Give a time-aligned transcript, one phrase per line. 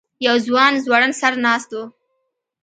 [0.25, 1.81] یو ځوان ځوړند سر ناست و.